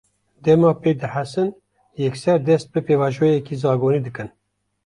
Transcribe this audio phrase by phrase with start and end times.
[0.43, 1.49] Dema pê dihesin,
[2.03, 4.29] yekser dest bi pêvajoyeke zagonî dikin